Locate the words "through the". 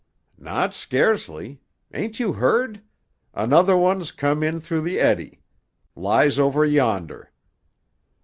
4.59-4.99